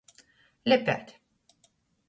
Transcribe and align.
Lepēt. 0.73 1.13